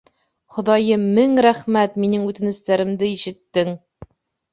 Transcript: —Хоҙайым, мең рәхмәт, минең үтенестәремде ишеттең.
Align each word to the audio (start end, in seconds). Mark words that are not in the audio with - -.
—Хоҙайым, 0.53 1.03
мең 1.17 1.35
рәхмәт, 1.45 1.99
минең 2.05 2.23
үтенестәремде 2.31 3.11
ишеттең. 3.17 3.71